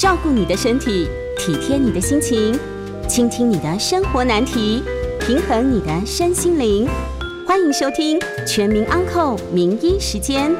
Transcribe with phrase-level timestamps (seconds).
[0.00, 2.58] 照顾你的身体，体贴你的心情，
[3.06, 4.82] 倾听你的生活难题，
[5.20, 6.88] 平衡你的身心灵。
[7.46, 10.52] 欢迎收听《全民安扣名医时间》。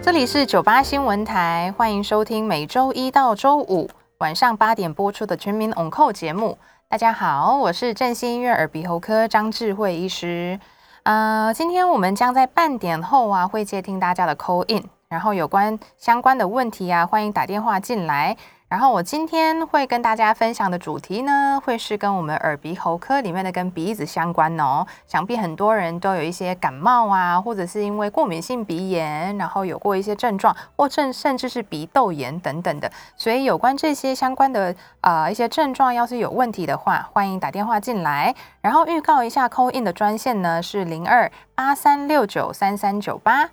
[0.00, 6.56] 这里是九八新闻台，欢迎收听每周一到周五晚上八点播出的《全民 On Call》节目。
[6.88, 10.60] 大家好，我是振兴医院耳鼻喉科张智慧医师。
[11.02, 14.84] 呃，今天我们将在半点后啊，会接听大家的 call in，
[15.14, 18.36] 然后有关相关的问题啊，欢迎打电话进来。
[18.66, 24.84] 然后我今天会跟大家分享的主题呢，会是跟我们耳鼻喉科里面的跟鼻子相关哦。
[25.06, 32.90] 想必很多人都有一些感冒啊，或者是因为过敏性鼻炎，然后有过一些症状，或甚甚至是鼻窦炎等等的。
[33.16, 38.34] 所以有关这些相关的啊一些症状，要是有问题的话，欢迎打电话进来。
[38.60, 43.50] 然后预告一下 c a in 的专线呢是零二八三六九三三九八。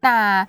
[0.00, 0.46] 那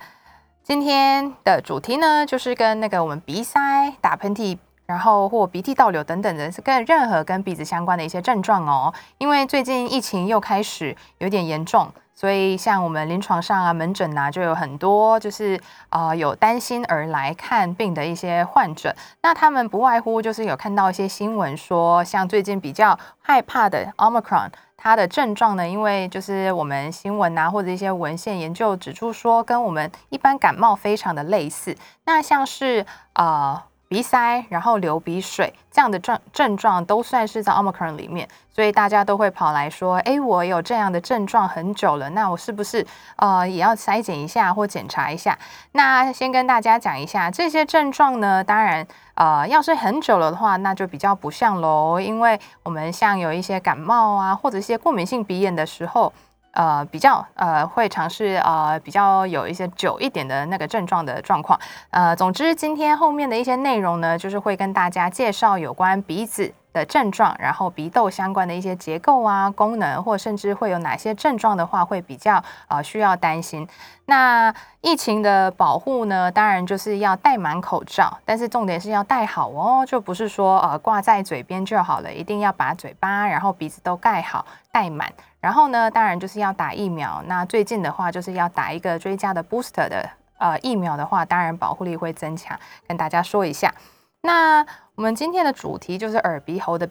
[0.70, 3.58] 今天的主题呢，就是跟那个我们鼻塞、
[4.00, 4.56] 打喷嚏，
[4.86, 8.94] 然后或鼻涕倒流等等的，是跟任何跟鼻子相关的一些症状哦。
[9.18, 18.94] 因为最近疫情又开始有点严重，所以像我们临床上啊、门诊啊，就有很多就是啊有担心而来看病的一些患者。
[19.22, 24.50] 那他们不外乎就是有看到一些新闻说，像最近比较害怕的 Omicron。
[24.82, 25.68] 它的症状呢？
[25.68, 31.76] 因为就是我们新闻啊，或者一些文献研究指出说，跟我们一般感冒非常的类似。
[32.06, 33.62] 那像是呃。
[33.92, 38.28] 鼻塞，然后流鼻水这样的症症状都算是在 Omicron 里面，
[38.60, 45.38] 所以大家都会跑来说：“哎，我有这样的症状很久了，那我是不是呃也要筛检一下或检查一下？”
[45.72, 56.12] 那先跟大家讲一下这些症状呢，当然呃要是很久了的话，那就比较不像喽，因为我们像有一些感冒啊，或者一些过敏性鼻炎的时候。
[56.52, 61.58] 呃，比较呃会尝试呃比较有一些久一点的那个症状的状况。
[61.90, 66.52] 呃，总之今天后面的一些内容呢，就是会跟大家介绍有关鼻子。
[66.72, 73.66] 的症状，然后鼻窦相关的一些结构啊、功能，或甚至会有哪些症状的话，会比较啊需要担心。
[74.04, 85.12] 那疫情的保护呢，当然就是要戴满口罩，但是重点是要戴好哦，就不是说呃挂在嘴边就好了，一定要把嘴巴然后鼻子都盖好、戴满。
[85.40, 87.22] 然后呢，当然就是要打疫苗。
[87.26, 90.08] 那最近的话，就是要打一个追加的 booster 的
[90.38, 92.58] 呃疫苗的话，当然保护力会增强。
[92.86, 93.74] 跟大家说一下，
[94.22, 94.66] 那。
[94.96, 96.86] 我们今天的主题就是耳鼻喉的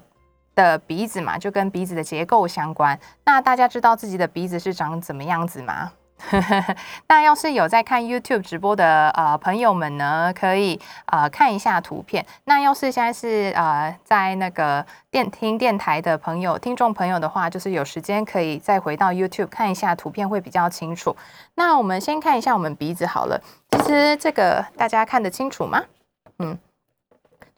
[0.56, 3.00] 的鼻子嘛，就跟鼻子的结构相关。
[3.24, 5.92] 那大家知道自己的鼻子是长怎么样子吗？
[7.08, 12.26] 那要是有在看 YouTube 直播的呃朋友们呢，可以呃看一下图片。
[12.46, 21.16] 那要是现在是呃在那个电听电台的朋友、听众朋友的话，就是有时间可以再回到 YouTube 看一下图片，会比较清楚。
[21.56, 23.42] 那我们先看一下我们鼻子好了。
[23.72, 25.84] 其实这个大家看得清楚吗？
[26.40, 26.58] 嗯。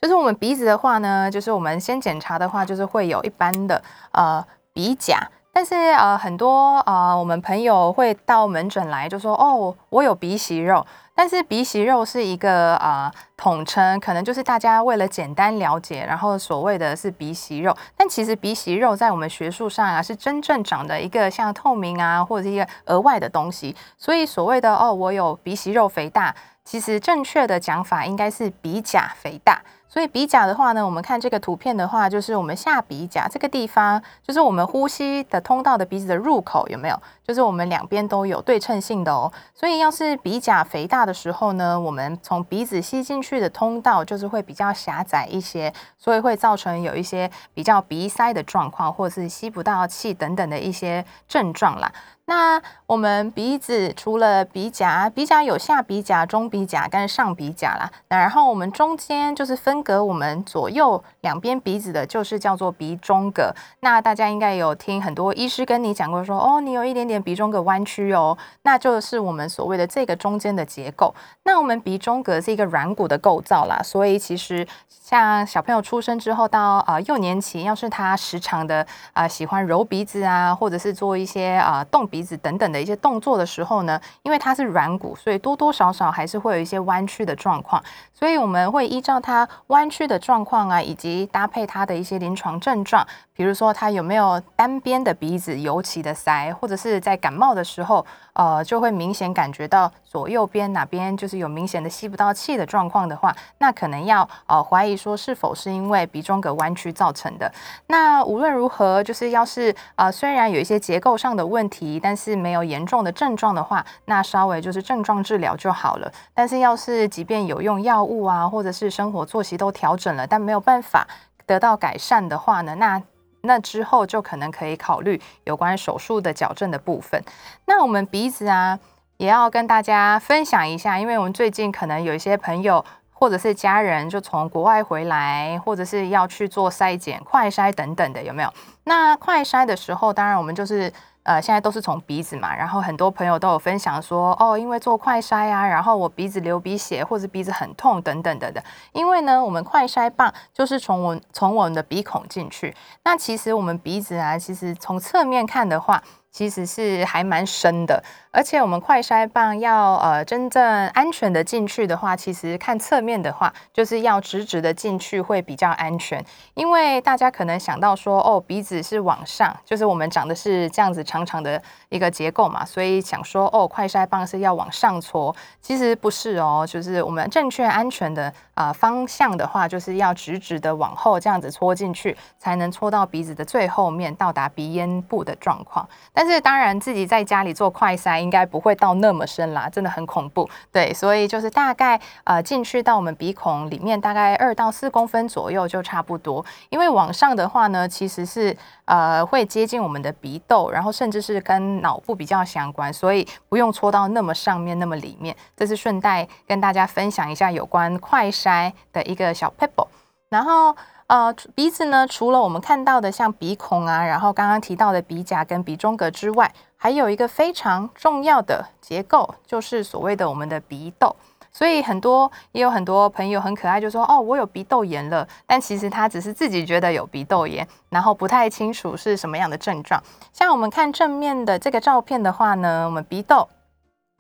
[0.02, 3.80] 就是我们鼻子的话呢，就是我们先检查的话，就是会有一般的
[4.14, 26.34] 呃鼻甲，但是呃很多呃我们朋友会到门诊来就说哦我有鼻息肉，但是鼻息肉是一个呃统称，可能就是大家为了简单了解，然后所谓的是鼻息肉，但其实鼻息肉在我们学术上啊是真正长的一个像透明啊或者是一个额外的东西，所以所谓的哦我有鼻息肉肥大，
[26.64, 29.62] 其实正确的讲法应该是鼻甲肥大。
[29.88, 36.98] 所以鼻甲的话呢，我们看这个图片的话，就是我们下鼻甲这个地方，就是我们呼吸的通道的鼻子的入口，有没有？
[37.28, 39.30] 就是我们两边都有对称性的哦。
[39.54, 51.92] 所以要是鼻甲肥大的时候呢，我们从鼻子吸进去的通道就是会比较狭窄一些，所以会造成有一些比较鼻塞的状况，或者是吸不到气等等的一些症状啦。
[52.32, 57.92] 那我们鼻子除了鼻甲，鼻甲有下鼻甲、中鼻甲跟上鼻甲啦。
[58.08, 63.54] 那然后我们中间就是分隔我们左右两边鼻子的，就是叫做鼻中隔。
[63.82, 71.14] 那大家应该有听很多医师跟你讲过，说哦，你有一点点鼻中隔弯曲哦，那就是我们所谓的这个中间的结构。
[71.44, 82.21] 那我们鼻中隔是一个软骨的构造啦，所以其实像小朋友出生之后到呃幼年期，要是他时常的啊喜欢揉鼻子啊，或者是做一些啊动鼻。
[82.24, 87.84] 子等等的一些动作的时候呢，因为它是软骨，所以多多少少还是会有一些弯曲的状况。
[88.14, 93.06] 所以我们会依照它弯曲的状况啊，以及搭配它的一些临床症状，
[93.42, 107.52] 比如说他有没有单边的鼻子尤其的塞，或者是在感冒的时候呃，就会明显感觉到左右边哪边就是有明显的吸不到气的状况的话，那可能要呃怀疑说是否是因为鼻中隔弯曲造成的。
[107.88, 116.12] 那无论如何，就是要是呃虽然有一些结构上的问题，但是没有严重的症状的话，那稍微就是症状治疗就好了。
[116.36, 121.08] 但是要是即便有用药物啊，或者是生活作息都调整了，但没有办法
[121.48, 123.02] 得到改善的话呢，那
[123.42, 127.24] 那之后就可能可以考虑有关手术的矫正的部分。
[127.66, 128.80] 那我们鼻子啊，
[129.18, 138.54] 也要跟大家分享一下，因为我们最近可能有一些朋友或者是家人就从国外回来，或者是要去做筛检、快筛等等的，有没有？
[138.84, 140.92] 那快筛的时候，当然我们就是。
[141.24, 148.64] 呃，现在都是从鼻子嘛，然后很多朋友都有分享说，哦，因为做快筛啊，然后我鼻子流鼻血或者鼻子很痛等等等等。
[148.92, 156.02] 因为呢，我们快筛棒就是从我从我们的鼻孔进去，那其实我们鼻子啊，其实从侧面看的话。
[156.32, 158.02] 其实是还蛮深的，
[158.32, 166.24] 而且我们快筛棒要呃真正安全的进去的话，其实看侧面的话，就是要直直的进去会比较安全。
[166.54, 185.86] 因为大家可能想到说，哦，鼻子是往上，就是我们长的是这样子长长的一个结构嘛，所以想说，哦，快筛棒是要往上搓，其实不是哦，就是我们正确安全的啊方向的话，就是要直直的往后这样子搓进去，才能搓到鼻子的最后面，到达鼻咽部的状况。
[186.14, 190.48] 但但是当然，自己在家里做快筛应该不会到那么深啦，真的很恐怖。
[190.72, 196.46] 对，所以就是大概呃进去到我们鼻孔里面大概二到四公分左右就差不多。
[196.70, 205.36] 因为往上的话呢，其实是呃会接近我们的鼻窦，然后甚至是跟脑部比较相关，所以不用戳到那么上面那么里面。
[205.58, 209.88] 这是顺带跟大家分享一下有关快筛的一个小 pebble，
[210.30, 210.76] 然后。
[211.12, 221.14] 呃，鼻子呢，除了我们看到的像鼻孔啊，然后刚刚提到的鼻甲跟鼻中隔之外，还有一个非常重要的结构，就是所谓的我们的鼻窦。
[221.52, 230.02] 所以很多也有很多朋友很可爱，就说哦，我有鼻窦炎了，但其实他只是自己觉得有鼻窦炎，然后不太清楚是什么样的症状。
[230.32, 233.50] 像我们看正面的这个照片的话呢，我们鼻窦。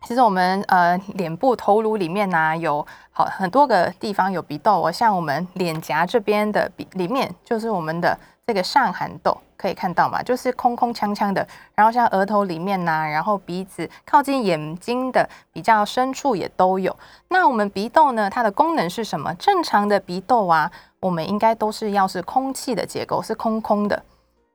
[0.06, 11.48] 其实我们呃脸部头颅里面呢有好很多个地方有鼻窦哦，像我们脸颊这边的鼻里面就是我们的这个上颌窦，可以看到嘛，就是空空锵锵的。
[11.76, 16.94] 然后像额头里面呐，然后鼻子靠近眼睛的比较深处也都有。
[17.30, 19.34] 那我们鼻窦呢，它的功能是什么？
[19.36, 20.70] 正常的鼻窦啊，
[21.00, 24.04] 我们应该都是要是空气的结构，是空空的。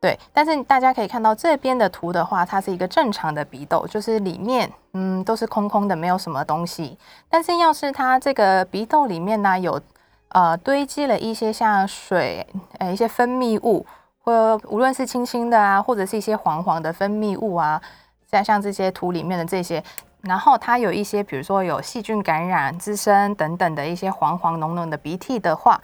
[0.07, 6.97] 对，但是大家可以看到这边的图的话，它是一个正常的鼻窦，就是里面嗯都是空空的，没有什么东西。
[7.29, 9.81] 但是要是它这个鼻窦里面呢有
[10.29, 12.47] 呃堆积了一些像水
[12.79, 13.85] 呃一些分泌物，
[14.23, 17.83] 或无论是清清的啊，或者是一些黄黄的分泌物啊，
[18.31, 19.83] 像像这些图里面的这些，
[20.21, 25.81] 然后它有一些比如说有细菌感染滋生等等的一些黄黄浓浓的鼻涕的话，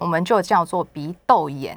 [0.00, 1.76] 我们就叫做鼻窦炎。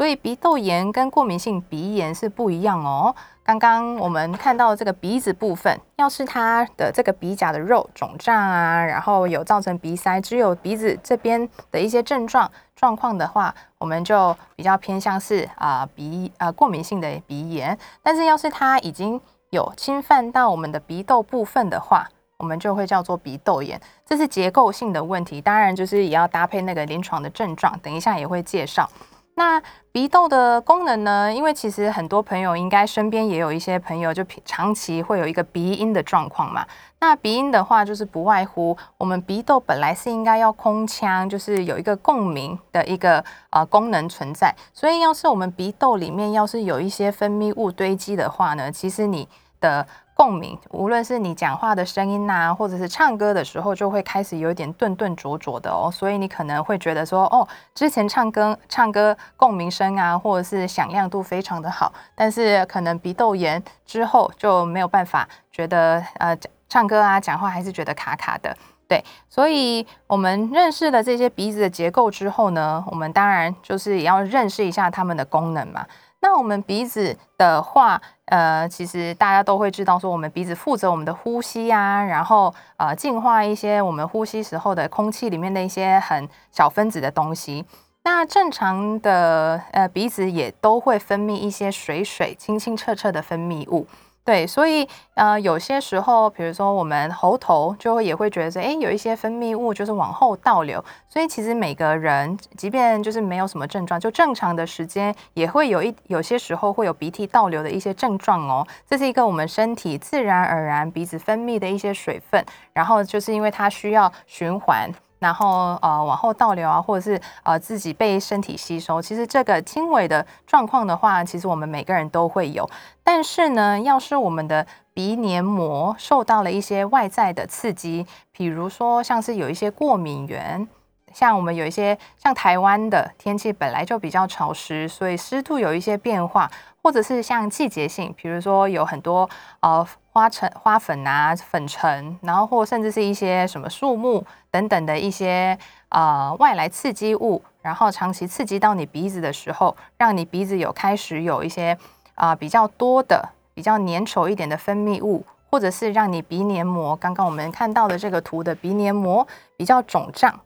[0.00, 3.14] 所以鼻窦炎跟过敏性鼻炎是不一样哦。
[3.42, 17.78] 刚刚我们看到这个鼻子部分，要是它的这个鼻甲的肉肿胀啊，然后有造成鼻塞，只有鼻子这边的一些症状状况的话，我们就比较偏向是啊鼻啊过敏性的鼻炎。
[18.02, 19.20] 但是要是它已经
[19.50, 22.08] 有侵犯到我们的鼻窦部分的话，
[22.38, 23.78] 我们就会叫做鼻窦炎。
[24.06, 28.88] 这是结构性的问题，当然就是也要搭配那个临床的症状，等一下也会介绍。
[29.34, 31.32] 那鼻窦的功能呢？
[31.32, 36.66] 因为其实很多朋友应该身边也有一些朋友，就长期会有一个鼻音的状况嘛。
[36.98, 44.54] 那鼻音的话，就是不外乎我们鼻窦本来是应该要空腔，就是有一个共鸣的一个呃功能存在。
[44.74, 49.26] 所以要是我们鼻窦里面要是有一些分泌物堆积的话呢，其实你
[49.58, 49.86] 的
[50.20, 55.90] 共鸣，无论是你讲话的声音呐，或者是唱歌的时候，就会开始有一点顿顿浊浊的哦。
[55.90, 66.36] 所以你可能会觉得说，哦，之前唱歌唱歌共鸣声啊，或者是响亮度非常的好，但是可能鼻窦炎之后就没有办法觉得呃
[66.68, 68.54] 唱歌啊讲话还是觉得卡卡的。
[68.86, 75.86] 对，所以我们认识了这些鼻子的结构之后呢，我们当然就是也要认识一下它们的功能嘛。
[76.22, 87.64] 那我们鼻子的话，呃，其实大家都会知道，说我们鼻子负责我们的呼吸啊，然后呃，净化一些我们呼吸时候的空气里面的一些很小分子的东西。
[88.02, 93.86] 那正常的呃鼻子也都会分泌一些水水清清澈澈的分泌物。
[94.22, 100.84] 对，所以呃，有些时候，比如说我们喉头就会也会觉得，哎，有一些分泌物就是往后倒流。
[101.08, 108.64] 所以其实每个人，即便就是没有什么症状，就正常的时间，也会有一有些时候会有鼻涕倒流的一些症状哦。
[108.88, 114.88] 这是一个我们身体自然而然鼻子分泌的一些水分，然后就是因为它需要循环。
[115.20, 122.68] 然后呃往后倒流啊，或者是呃自己被身体吸收，其实这个轻微的状况的话，其实我们每个人都会有。
[123.04, 130.66] 但是呢，要是我们的鼻黏膜受到了一些外在的刺激，比如说像是有一些过敏源，
[131.12, 136.50] 像我们有一些像台湾的天气本来就比较潮湿，所以湿度有一些变化，
[136.82, 139.28] 或者是像季节性，比如说有很多
[139.60, 139.86] 呃。
[140.12, 145.56] 花尘、花粉啊、粉尘，然后或甚至是一些什么树木等等的一些
[145.90, 151.78] 呃外来刺激物，然后长期刺激到你鼻子的时候，让你鼻子有开始有一些
[152.16, 159.24] 啊比较多的、比较粘稠一点的分泌物，或者是让你鼻黏膜，刚刚我们看到的这个图的鼻黏膜
[159.56, 160.40] 比较肿胀。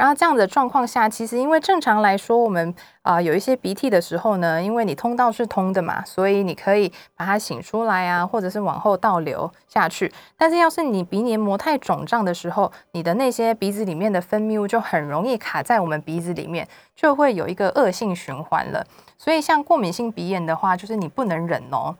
[0.00, 10.10] 然后这样的状况下，其实因为正常来说，我们啊有一些鼻涕的时候呢，因为你通道是通的嘛，所以你可以把它擤出来啊，或者是往后倒流下去。
[10.38, 16.66] 但是要是你鼻黏膜太肿胀的时候，你的那些鼻子里面的分泌物就很容易卡在我们鼻子里面，
[16.96, 18.82] 就会有一个恶性循环了。
[19.18, 21.94] 所以像过敏性鼻炎的话，就是你不能忍哦。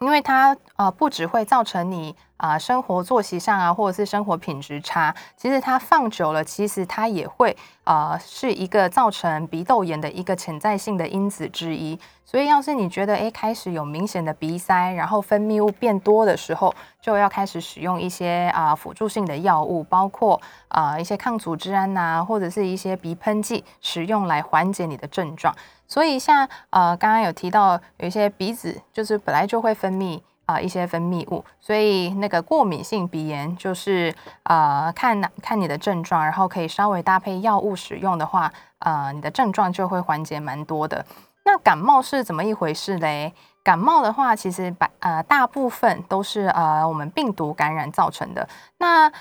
[0.00, 7.54] 因为它呃不只会造成你啊生活作息上啊或者是生活品质差，其实它放久了，其实它也会
[7.84, 11.98] 啊是一个造成鼻窦炎的一个潜在性的因子之一。
[12.24, 25.54] 所以要是你觉得诶开始有明显的鼻塞，然后分泌物变多的时候，就要开始使用一些啊辅助性的药物，包括啊一些抗组织胺呐，或者是一些鼻喷剂，使用来缓解你的症状。
[25.86, 34.14] 所以像呃刚刚有提到有一些鼻子就是本来就会分泌啊一些分泌物，所以那个过敏性鼻炎就是
[34.44, 41.04] 呃看看你的症状，然后可以稍微搭配药物使用的话，呃你的症状就会缓解蛮多的。
[41.44, 43.34] 那感冒是怎么一回事嘞？
[43.62, 48.48] 感冒的话，其实百呃大部分都是呃我们病毒感染造成的。
[48.78, 49.12] 那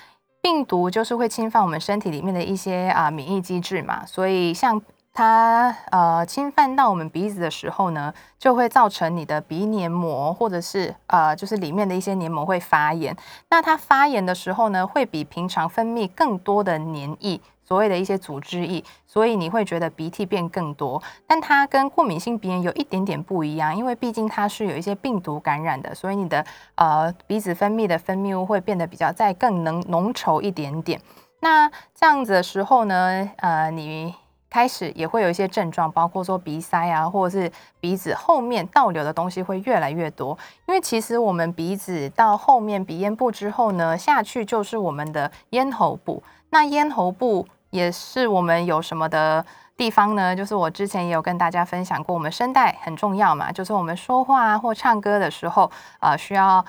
[0.42, 4.82] 病毒就是会侵犯我们身体里面的一些啊免疫机制嘛，所以像。
[5.18, 13.18] 它呃侵犯到我们鼻子的时候呢，就会造成你的鼻黏膜或者是呃就是里面的一些黏膜会发炎。
[13.50, 21.02] 那它发炎的时候呢，会比平常分泌更多的黏液，所谓的一些组织液，所以你会觉得鼻涕变更多。
[21.26, 26.46] 但它跟过敏性鼻炎有一点点不一样，因为毕竟它是有一些病毒感染的，所以你的
[26.76, 31.02] 呃鼻子分泌的分泌物会变得比较再更能浓稠一点点。
[31.40, 34.14] 那这样子的时候呢，呃你。
[34.50, 40.38] 开始也会有一些症状，包括说鼻塞啊，或者是鼻子后面倒流的东西会越来越多。
[40.68, 46.24] 因为其实我们鼻子到后面鼻咽部之后呢，下去就是我们的咽喉部。
[46.50, 50.36] 那咽喉部也是我们有什么的地方呢？
[50.36, 56.64] 就是我之前也有跟大家分享过，我们声带很重要嘛，就是我们说话或唱歌的时候，呃，需要。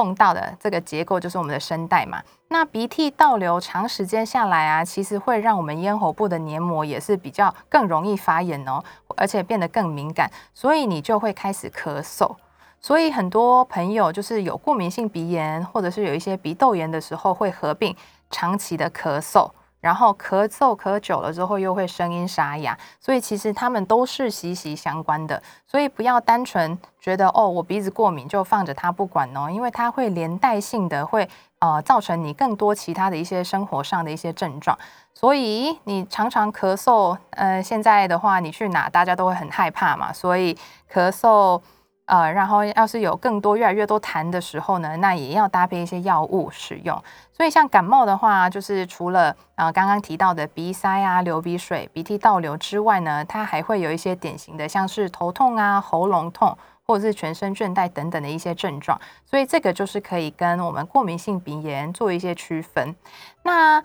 [0.00, 2.22] 碰到的这个结构就是我们的声带嘛。
[2.48, 8.82] 那鼻涕倒流长时间下来啊，其实会让我们咽喉部的黏膜也是比较更容易发炎哦，
[9.14, 12.34] 而且变得更敏感，所以你就会开始咳嗽。
[12.80, 17.94] 所以很多朋友就是有过敏性鼻炎，或者是有一些鼻窦炎的时候，会合并
[18.30, 19.50] 长期的咳嗽。
[19.80, 25.42] 然后咳嗽咳久了之后又会声音沙哑，所以其实他们都是息息相关的。
[25.66, 31.28] 所以不要单纯觉得哦，我鼻子过敏就放着它不管哦，因为它会连带性的会
[31.60, 34.78] 呃造成你更多其他的一些生活上的一些症状。
[35.14, 40.56] 所以你常常咳嗽，呃，现在的话你去哪大家都会很害怕嘛，所以
[40.92, 41.60] 咳嗽。
[42.10, 47.00] 呃，然后要是有更多越来越多痰的时候呢，那也要搭配一些药物使用。
[47.32, 59.00] 所以像感冒的话，就是除了呃刚刚提到的鼻塞啊、流鼻水、鼻涕倒流之外呢，它还会有一些典型的，像是头痛啊、喉咙痛，或者是全身倦怠等等的一些症状。
[59.24, 62.92] 所以这个就是可以跟我们过敏性鼻炎做一些区分。
[63.44, 63.80] 那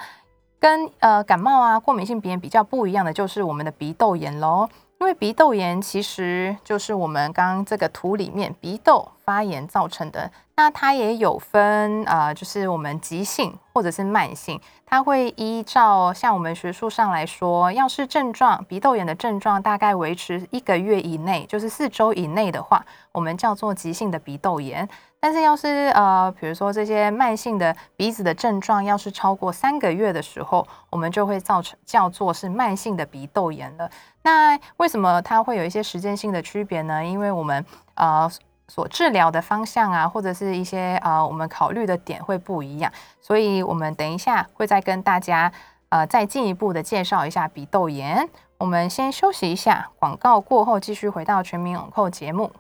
[0.60, 4.68] 跟呃感冒啊、过敏性鼻炎比较不一样的，就是我们的鼻窦炎喽。
[5.00, 24.88] 因为鼻窦炎其实就是我们刚刚这个图里面鼻窦发炎造成的，那它也有分啊，就是我们急性或者是慢性，它会依照像我们学术上来说，要是症状鼻窦炎的症状大概维持一个月以内，就是四周以内的话，我们叫做急性的鼻窦炎。
[25.20, 33.90] 但是要是呃，比如说这些慢性的鼻子的症状，要是超过三个月的时候，我们就会造成叫做是慢性的鼻窦炎了。
[34.26, 37.06] 那为什么它会有一些时间性的区别呢？
[37.06, 37.64] 因为我们
[37.94, 38.28] 呃
[38.68, 42.92] 所治疗的方向啊，或者是一些呃我们考虑的点会不一样，
[43.22, 45.52] 所以我们等一下会再跟大家
[45.90, 48.28] 呃再进一步的介绍一下鼻窦炎。
[48.58, 52.52] 我们先休息一下，广告过后继续回到全民永扣节目。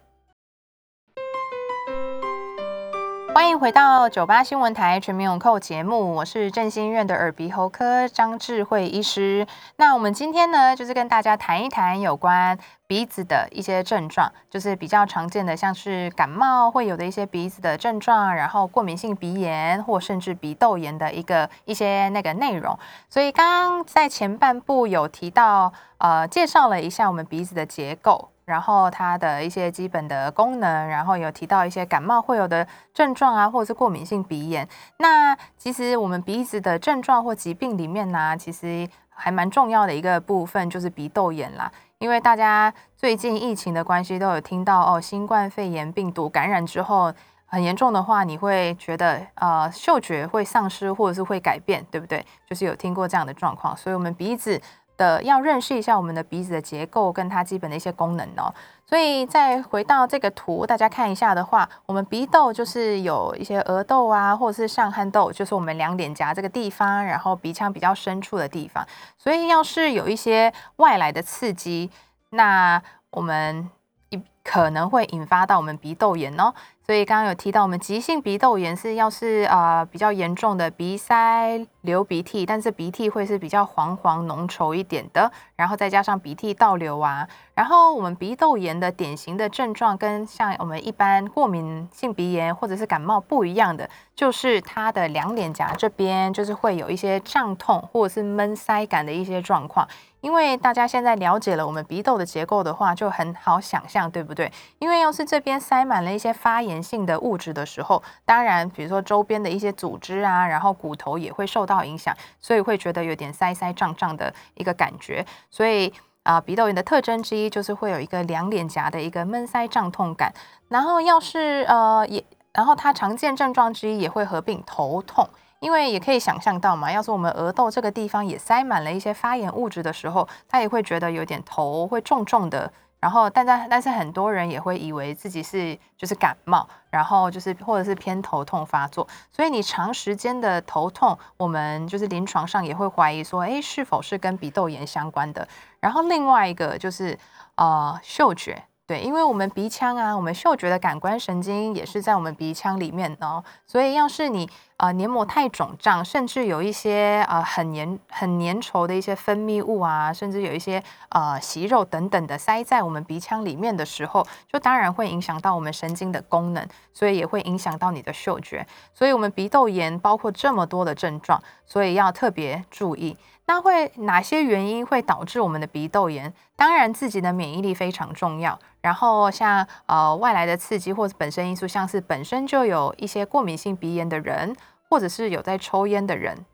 [3.35, 9.45] 欢迎回到九八新闻台全民永扣节目，我是振兴院的耳鼻喉科张智慧医师。
[9.75, 22.79] 那我们今天呢，就是跟大家谈一谈有关鼻子的一些症状，就是比较常见的，像是感冒会有的一些鼻子的症状，然后过敏性鼻炎或甚至鼻窦炎的一个一些那个内容。
[23.09, 28.29] 所以刚刚在前半部有提到，呃，介绍了一下我们鼻子的结构。
[28.45, 34.67] 然后它的一些基本的功能，然后有提到一些感冒会有的症状啊，或者是过敏性鼻炎。
[34.97, 41.71] 那其实我们鼻子的症状或疾病里面呢，其实还蛮重要的一个部分就是鼻窦炎啦。
[41.97, 47.11] 因为大家最近疫情的关系，都有听到哦，新冠肺炎病毒感染之后
[47.45, 52.23] 很严重的话，你会觉得呃嗅觉会丧失或者是会改变，对不对？
[52.45, 54.61] 就是有听过这样的状况，所以我们鼻子。
[54.97, 58.53] 的要认识一下我们的鼻子的结构跟它基本的一些功能哦，
[58.85, 68.85] 所以再回到这个图，大家看一下的话，我们鼻窦就是有一些额窦啊，或者是上颌窦，就是我们两脸颊这个地方，然后鼻腔比较深处的地方。
[69.17, 71.89] 所以要是有一些外来的刺激，
[72.29, 73.69] 那我们
[74.09, 76.53] 一可能会引发到我们鼻窦炎哦。
[76.85, 87.27] 所以刚刚有提到，我们急性鼻窦炎是要是啊比较严重的鼻塞、流鼻涕，但是鼻涕会是比较黄黄浓稠一点的，然后再加上鼻涕倒流啊。
[87.55, 99.87] 然后我们鼻窦炎的典型的症状跟像我们一般过敏性鼻炎或者是感冒不一样的，就是它的两脸颊这边就是会有一些胀痛或者是闷塞感的一些状况。
[100.21, 104.51] 因为大家现在了解了我们鼻窦的结构的话，就很好想象，对不对？
[104.79, 115.25] 因为要是这边塞满了一些发炎性的物质的时候，当然，比如说周边的一些组织啊，然后骨头也会受到影响，所以会觉得有点塞塞胀胀的一个感觉。
[115.49, 120.33] 所以啊，鼻窦炎的特征之一就是会有一个两脸颊的一个闷塞胀痛感。
[120.69, 125.27] 然后要是呃也，然后它常见症状之一也会合并头痛。
[125.61, 132.71] 因为也可以想象到嘛，要是我们额窦这个地方也塞满了一些发炎物质的时候，他也会觉得有点头会重重的。
[133.05, 139.07] 然后，但在但是很多人也会以为自己是就是感冒，然后就是或者是偏头痛发作。
[139.31, 145.47] 所以你长时间的头痛，我们就是临床上也会怀疑说，哎，是否是跟鼻窦炎相关的？
[145.79, 147.15] 然后另外一个就是
[147.57, 148.63] 呃嗅觉。
[148.87, 168.67] 对，因为我们鼻腔啊，我们嗅觉的感官神经也是在我们鼻腔里面哦，所以要是你呃黏膜太肿胀，甚至有一些呃很粘很粘稠的一些分泌物啊，甚至有一些呃息肉等等的塞在我们鼻腔里面的时候，就当然会影响到我们神经的功能，所以也会影响到你的嗅觉。
[168.93, 173.17] 所以，我们鼻窦炎包括这么多的症状，所以要特别注意。
[173.47, 176.33] 那会哪些原因会导致我们的鼻窦炎？
[176.55, 178.57] 当然，自己的免疫力非常重要。
[178.81, 184.55] 然后像呃外来的刺激或者本身因素，像是本身就有一些过敏性鼻炎的人，
[184.89, 186.45] 或者是有在抽烟的人，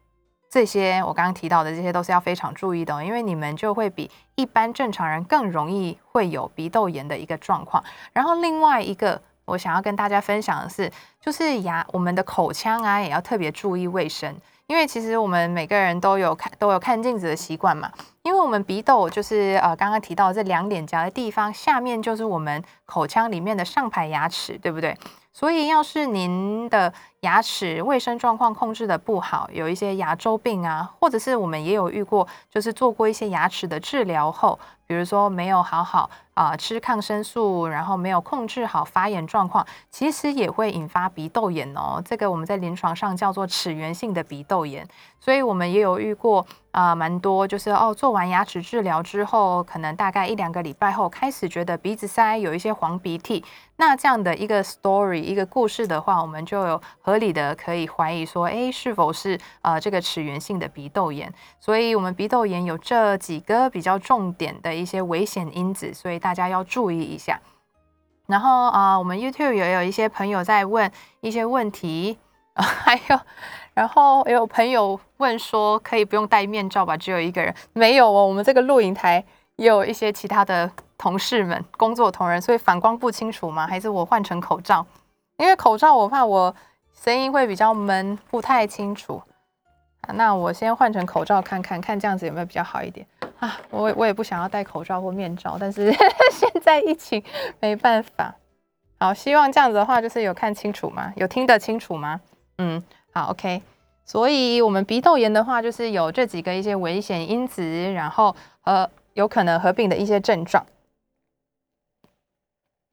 [0.50, 7.82] 这些我刚刚提到的这些都是要非常注意的，因为你们就会比一般正常人更容易会有鼻窦炎的一个状况。
[8.12, 14.36] 然后另外一个我想要跟大家分享的是，就是牙我们的口腔啊也要特别注意卫生。
[14.72, 17.92] 因为其实我们每个人都有看都有看镜子的习惯嘛，
[18.24, 24.98] 因为我们鼻窦就是呃刚刚提到这两脸颊的地方，下面就是我们口腔里面的上排牙齿，对不对？
[25.34, 36.10] 所以要是您的牙齿卫生状况控制的不好，有一些牙周病啊，或者是我们也有遇过，就是做过一些牙齿的治疗后，比如说没有好好。
[36.34, 42.02] 啊，吃抗生素，然后没有控制好发炎状况，其实也会引发鼻窦炎哦。
[42.04, 44.88] 这个我们在临床上叫做齿源性的鼻窦炎，
[45.20, 53.44] 所以我们也有遇过啊，蛮多就是哦，做完牙齿治疗之后，可能大概一两个礼拜后，开始觉得鼻子塞，有一些黄鼻涕。
[53.76, 61.30] 那这样的一个 story 一个故事的话，我们就有合理的可以怀疑说，哎，是否是呃这个齿源性的鼻窦炎？
[61.60, 67.38] 所以，我们鼻窦炎有这几个比较重点的一些危险因子，所以大家要注意一下。
[68.28, 72.18] 然后啊，我们 YouTube 也有一些朋友在问一些问题，
[72.56, 73.20] 还有，
[73.74, 76.96] 然后也有朋友问说，可以不用戴面罩吧？
[76.96, 78.26] 只有一个人没有哦。
[78.26, 79.22] 我们这个录影台
[79.58, 80.72] 也有一些其他的。
[80.98, 83.66] 同事们，工作同仁，所以反光不清楚吗？
[83.66, 84.86] 还是我换成口罩？
[85.38, 86.56] 因为口罩我怕我
[87.04, 89.20] 声音会比较闷，不太清楚。
[90.14, 93.04] 那我先换成口罩看看，看这样子有没有比较好一点
[93.40, 93.60] 啊？
[93.72, 95.92] 我我也不想要戴口罩或面罩，但是
[96.32, 97.24] 现在疫情
[97.60, 98.36] 没办法。
[99.00, 101.12] 好，希望这样子的话，就是有看清楚吗？
[101.16, 102.22] 有听得清楚吗？
[102.60, 103.64] 嗯，好，OK。
[104.06, 110.64] 所以，我们鼻窦炎的话，就是有这几个一些危险因子，然后呃，有可能合并的一些症状。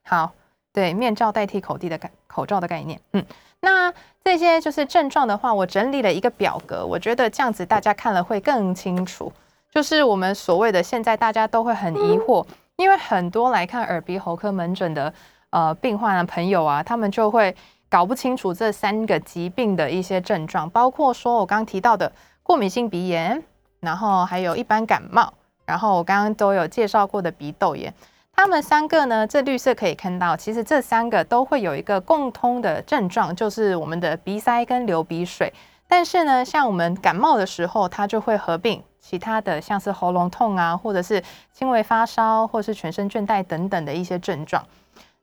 [0.04, 0.32] 好，
[0.72, 3.24] 对，面罩代替口地的概口罩的概念，嗯，
[3.60, 3.92] 那
[4.24, 9.32] 这些就是症状的话，我整理了一个表格，我觉得这样子大家看了会更清楚。
[9.72, 15.12] 就是我们所谓的现在大家都会很疑惑，因为很多来看耳鼻喉科门诊的。
[15.50, 17.56] 呃，病患的朋友啊，他们就会
[17.88, 23.42] 搞不清楚这三个疾病的一些症状，包括说我刚刚提到的过敏性鼻炎，
[23.80, 25.32] 然后还有一般感冒，
[25.64, 27.90] 然后我刚刚都有介绍过的鼻窦炎，
[28.38, 35.52] 他们三个呢，这绿色可以看到，其实这三个都会有一个共通的症状，就是我们的鼻塞跟流鼻水。
[35.88, 41.20] 但是呢，像我们感冒的时候，它就会合并其他的，像是喉咙痛啊，或者是
[41.52, 44.64] 轻微发烧，或是全身倦怠等等的一些症状。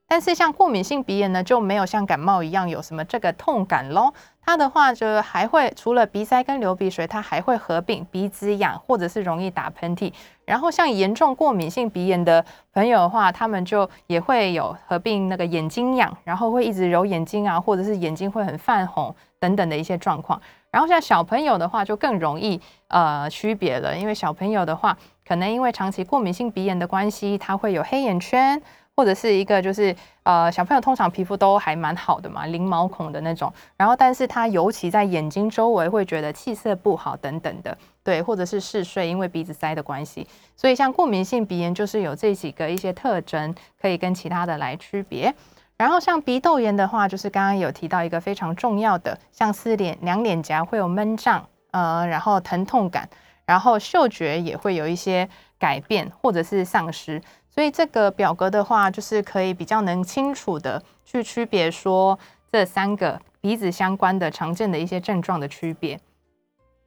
[0.08, 4.14] 但是像过敏性鼻炎呢，就没有像感冒一样有什么这个痛感咯。
[4.40, 10.14] 它的话就还会除了鼻塞跟流鼻水，它还会合并鼻子痒或者是容易打喷嚏。
[10.46, 20.40] 然后像严重过敏性鼻炎的朋友的话，他们就也会有合并那个眼睛痒，然后会一直揉眼睛啊，或者是眼睛会很泛红等等的一些状况。
[20.70, 24.96] 然后像小朋友的话，就更容易呃区别了，因为小朋友的话，
[25.28, 28.62] 可能因为长期过敏性鼻炎的关系，他会有黑眼圈。
[28.96, 45.34] 或者是一个就是呃小朋友通常皮肤都还蛮好的嘛，零毛孔的那种，然后但是他尤其在眼睛周围会觉得气色不好等等的，对，或者是嗜睡，因为鼻子塞的关系，所以像过敏性鼻炎就是有这几个一些特征可以跟其他的来区别。
[45.78, 53.10] 然后像鼻窦炎的话，就是刚刚有提到一个非常重要的，像四脸两脸颊会有闷胀，呃，然后疼痛感，
[53.46, 55.28] 然后嗅觉也会有一些
[55.60, 57.22] 改变或者是丧失。
[57.56, 62.20] 所以这个表格的话，就是可以比较能清楚的去区别说
[62.52, 66.00] 这三个鼻子相关的常见的一些症状的区别。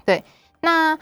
[0.04, 0.22] 对，
[0.61, 0.96] 那。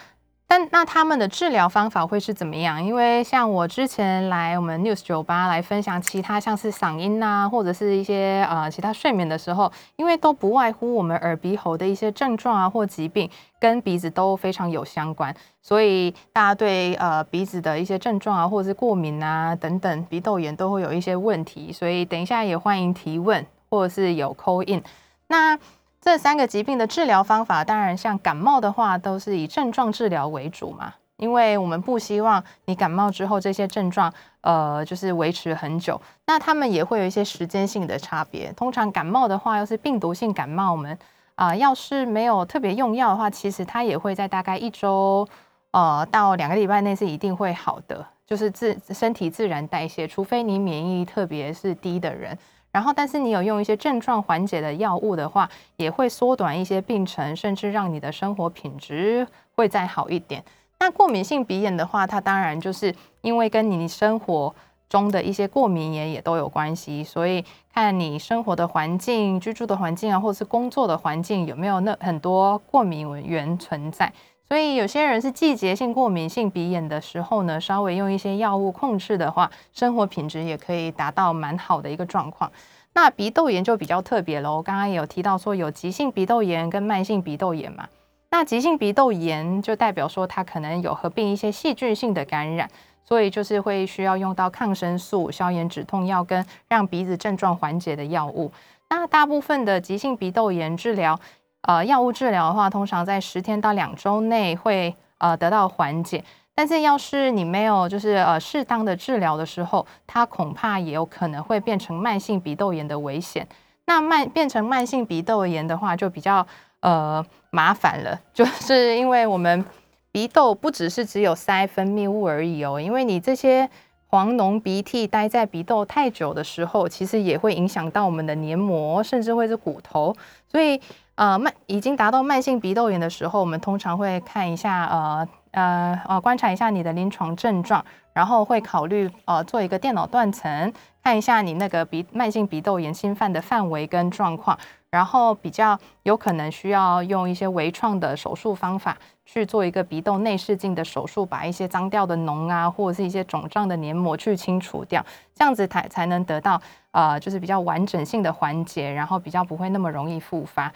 [0.48, 2.82] 但那他们的治疗方法会是怎么样？
[2.82, 13.28] 因为像我之前来我们 News 酒吧来分享其他像是嗓音啊，或者是一些呃其他睡眠的时候，因为都不外乎我们耳鼻喉的一些症状啊或疾病，
[13.58, 24.80] 跟鼻子都非常有相关，所以大家对呃鼻子的一些症状啊，或者是过敏啊等等鼻窦炎都会有一些问题，所以等一下也欢迎提问或者是有 call in。
[25.28, 25.58] 那
[26.06, 34.10] 这三个疾病的治疗方法，当然像感冒的话，都是以症状治疗为主嘛，因为我们不希望你感冒之后这些症状，
[34.42, 36.00] 呃，就是维持很久。
[36.26, 38.52] 那他们也会有一些时间性的差别。
[38.52, 40.96] 通常感冒的话，要是病毒性感冒，我们
[41.34, 45.26] 啊，要是没有特别用药的话，其实它也会在大概一周，
[45.72, 52.38] 呃，到两个礼拜内是一定会好的，就是自身体自然代谢，除非你免疫力特别是低的人。
[52.76, 60.44] 然后，但是你有用一些症状缓解的药物的话，也会缩短一些病程，甚至让你的生活品质会再好一点。
[60.78, 64.54] 那过敏性鼻炎的话，它当然就是因为跟你生活
[64.90, 74.12] 中的一些过敏源也都有关系，所以看你生活的环境、居住的环境啊，或者是工作的环境有没有那很多过敏源存在。
[74.48, 82.50] 所以有些人是季节性过敏性鼻炎的时候呢，稍微用一些药物控制的话，生活品质也可以达到蛮好的一个状况。
[82.92, 87.88] 那鼻窦炎就比较特别喽，刚刚也有提到说有急性鼻窦炎跟慢性鼻窦炎嘛。
[88.30, 92.70] 那急性鼻窦炎就代表说它可能有合并一些细菌性的感染，
[93.04, 98.52] 所以就是会需要用到抗生素、消炎止痛药跟让鼻子症状缓解的药物。
[98.88, 101.18] 那大部分的急性鼻窦炎治疗。
[101.66, 106.22] 呃，药物治疗的话，通常在十天到两周内会呃得到缓解。
[106.54, 113.46] 但是要是你没有就是呃适当的治疗的时候，它恐怕也有可能会变成慢性鼻窦炎的危险。
[113.84, 116.46] 那慢变成慢性鼻窦炎的话，就比较
[116.80, 119.64] 呃麻烦了， 就是因为我们
[120.12, 123.68] 鼻窦不只是只有塞分泌物而已哦，因为你这些
[124.06, 130.14] 黄脓鼻涕待在鼻窦太久的时候，其实也会影响到我们的黏膜，甚至会是骨头，
[130.48, 130.80] 所以。
[131.16, 144.58] 呃，慢已经达到慢性鼻窦炎的时候，我们通常会看一下，呃呃呃，观察一下你的临床症状，然后会考虑呃做一个电脑断层，看一下你那个鼻慢性鼻窦炎侵犯的范围跟状况，
[144.90, 155.02] 然后比较有可能需要用一些微创的手术方法去做一个鼻窦内视镜的手术，把一些脏掉的脓啊，或者是一些肿胀的黏膜去清除掉，
[155.34, 160.70] 这样子才才能得到呃就是比较完整性的缓解，然后比较不会那么容易复发。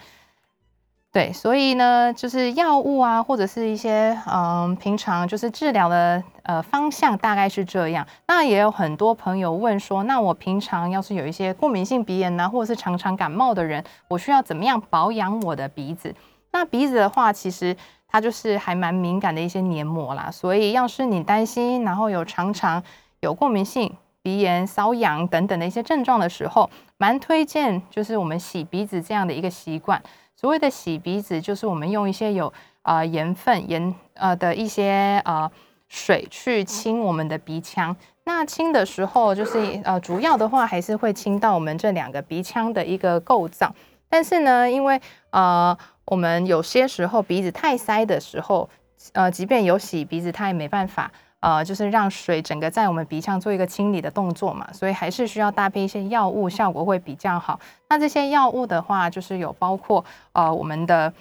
[1.13, 8.07] 对，所以呢，就是药物啊，或者是一些嗯，平常就是治疗的呃方向大概是这样。
[8.27, 16.15] 那也有很多朋友问说，那我平常要是有一些过敏性鼻炎呐，或者是常常感冒的人，我需要怎么样保养我的鼻子？
[16.51, 17.75] 那鼻子的话，其实
[18.07, 22.81] 它就是还蛮敏感的一些黏膜啦，所以要是你担心，然后有常常
[23.19, 30.01] 有过敏性鼻炎、瘙痒等等的一些症状的时候，蛮推荐就是我们洗鼻子这样的一个习惯。
[30.41, 32.51] 所谓的洗鼻子，就是我们用一些有
[32.81, 35.51] 啊盐分盐呃的一些呃
[35.87, 37.95] 水去清我们的鼻腔。
[38.23, 43.71] 那清的时候，就是呃主要的话还是会清到我们这两个鼻腔的一个构造。
[44.09, 44.99] 但是呢，因为
[45.29, 48.67] 呃我们有些时候鼻子太塞的时候，
[49.13, 51.11] 呃即便有洗鼻子，它也没办法。
[51.41, 57.59] 呃，就是让水整个在我们鼻腔做一个清理的动作嘛，所以还是需要搭配一些药物，效果会比较好。
[57.89, 61.11] 那这些药物的话，就是有包括呃我们的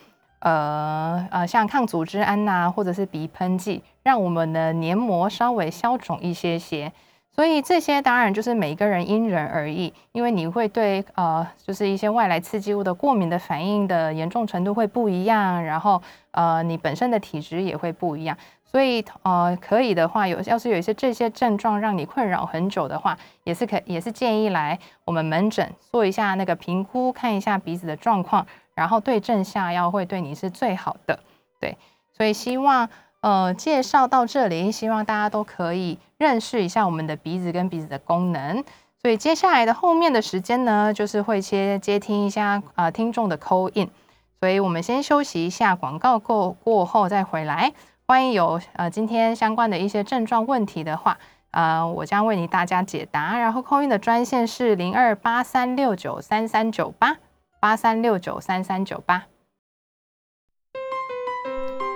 [0.41, 6.93] 呃呃像抗组织胺呐，或者是鼻喷剂，让我们的黏膜稍微消肿一些些。
[7.33, 16.03] 所以这些当然就是每个人因人而异，因为你会对呃就是一些外来刺激物的过敏的反应的严重程度会不一样，然后
[16.33, 18.37] 呃你本身的体质也会不一样。
[18.71, 31.19] 所以，呃，可以的话，有要是有一些这些症状让你困扰很久的话，也是可也是建议来我们门诊做一下那个评估，看一下鼻子的状况，然后对症下药会对你是最好的。
[31.59, 31.77] 对，
[32.17, 32.89] 所以希望
[33.23, 38.63] 呃介绍到这里，希望大家都可以认识一下我们的鼻子跟鼻子的功能。
[39.03, 43.91] 所以接下来的后面的时间呢，就是会先接听一下啊听众的 call in。
[44.39, 47.73] 所以我们先休息一下，广告过过后再回来。
[48.11, 51.17] 欢迎有呃今天相关的一些症状问题的话，
[51.53, 53.39] 呃，我将为你大家解答。
[53.39, 57.19] 然后扣音的专线是零二八三六九三三九八
[57.61, 59.27] 八三六九三三九八。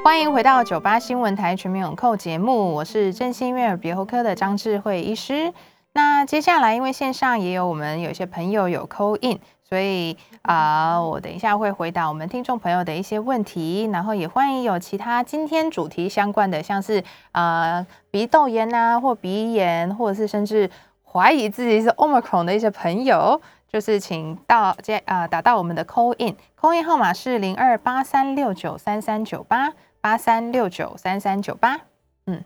[0.05, 5.53] 欢迎回到九八新闻台全民永扣节目，我是振兴悦耳鼻喉科的张智慧医师。
[5.95, 9.41] 那接下来因为线上也有我们有些朋友有扣 in。
[9.67, 20.71] 所以啊，我等一下会回答我们听众朋友的一些问题，然后也欢迎有其他今天主题相关的，像是啊鼻窦炎啊，或鼻炎，或者是甚至
[21.03, 29.73] 怀疑自己是 Omicron 的一些朋友，就是请到接啊打到我们的 call in，call in 号码是零二八三六九三三九八
[30.03, 31.81] 八三六九三三九八。
[32.27, 32.45] 嗯，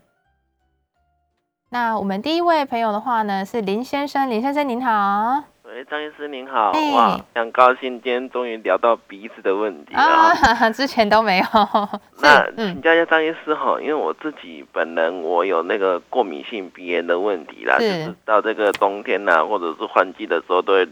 [1.70, 5.42] 那我们第一位朋友的话呢是林先生，林先生您好。
[5.79, 11.45] 喂，张医师您好，哇，很高兴今天终于聊到鼻子的问题了，之前都没有。
[12.21, 20.91] 那请教一下张医师哈，因为我自己本人我有那个过敏性鼻炎的问题啦，就是到这个冬天呐，或者是换季的时候，都会就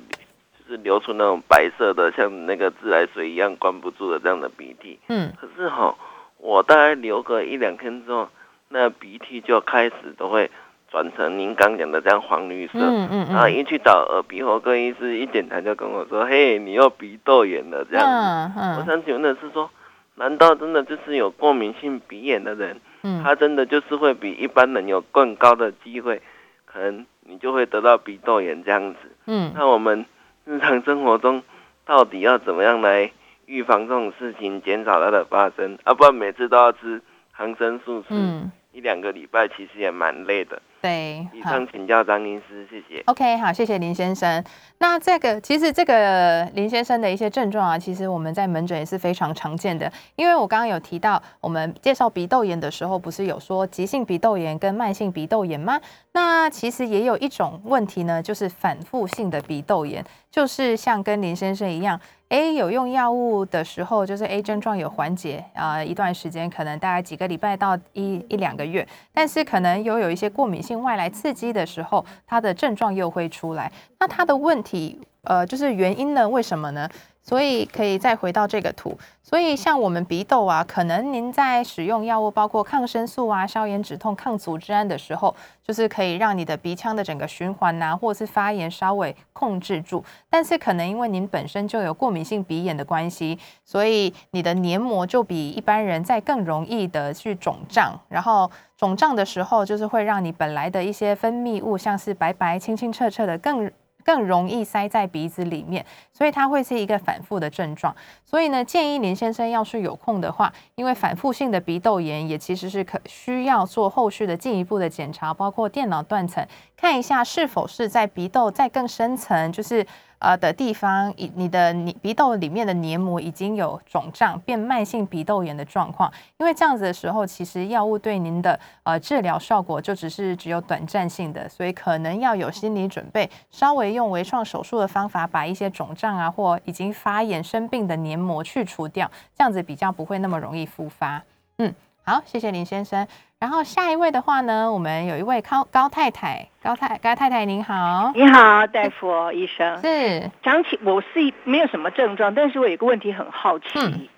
[0.69, 5.01] 是流出那种白色的，像那个自来水一样关不住的这样的鼻涕。
[5.09, 5.97] 嗯，可是哈，
[6.39, 8.29] 我大概流个一两天之后，
[8.69, 10.49] 那鼻涕就开始都会。
[10.97, 18.79] 转成您刚讲的这样黄绿色，嗯嗯然后一去找耳鼻喉科医师一点他就跟我说：“嘿，你又鼻窦炎了。”这样，嗯嗯。
[18.79, 19.71] 我想请问的是说，
[20.15, 26.23] 难道真的就是有过敏性鼻炎的人，嗯，他真的就是会比一般人有更高的机会，
[26.65, 28.99] 可能你就会得到鼻窦炎这样子？
[29.27, 30.07] 嗯，那我们
[30.47, 31.43] 日常生活中
[31.85, 33.11] 到底要怎么样来
[33.45, 35.77] 预防这种事情，减少它的发生？
[35.85, 37.03] 啊，不然每次都要吃
[37.37, 40.63] 抗生素，嗯，一两个礼拜，其实也蛮累的。
[40.87, 43.03] 对，以上请教张医师，谢谢。
[43.07, 44.43] OK，好，谢谢林先生。
[44.79, 49.91] 那这个其实这个林先生的一些症状啊，其实我们在门诊也是非常常见的。
[50.15, 55.81] 因为我刚刚有提到，我们介绍鼻窦炎的时候，不是有说急性鼻窦炎跟慢性鼻窦炎吗？
[56.17, 62.01] 那其实也有一种问题呢，就是反复性的鼻窦炎，就是像跟林先生一样。
[62.31, 73.71] A 有用药物的时候，就是 A 症状有缓解啊，一段时间可能大概几个礼拜到一一两个月，但是可能又有一些过敏性外来刺激的时候，它的症状又会出来。
[74.01, 76.27] 那它的问题，呃，就是原因呢？
[76.27, 76.89] 为什么呢？
[77.29, 90.05] 所以可以再回到这个图，所以像我们鼻窦啊，可能您在使用药物，包括抗生素啊、消炎止痛、抗组织胺的时候，就是可以让你的鼻腔的整个循环呐，或者是发炎稍微控制住。
[90.31, 103.69] 但是可能因为您本身就有过敏性鼻炎的关系，所以你的黏膜就比一般人在更容易的去肿胀，然后肿胀的时候，就是会让你本来的一些分泌物，像是白白、清清澈澈的更。
[104.07, 107.95] 更容易塞在鼻子里面，所以它会是一个反复的症状。
[108.25, 119.85] 所以呢，建议林先生要是有空的话，因为反复性的鼻窦炎也其实是可需要做后续的进一步的检查，包括电脑断层，看一下是否是在鼻窦再更深层，就是
[120.19, 126.13] 呃的地方，你你的你鼻窦里面的黏膜已经有肿胀，变慢性鼻窦炎的状况。
[126.39, 141.23] 因为这样子的时候，其实药物对您的呃治疗效果就只是只有短暂性的，所以可能要有心理准备，稍微用微创手术的方法把一些肿胀啊或已经发炎生病的黏膜去除掉，这样子比较不会那么容易复发。
[141.59, 143.07] 嗯，好，谢谢林先生。
[143.39, 149.79] 然后下一位的话呢，我们有一位高高太太，高太高太太您好，你好，大夫医生。
[149.83, 154.09] 是，讲起我是没有什么症状，但是我有个问题很好奇，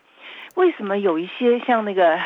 [0.54, 2.16] 为什么有一些像那个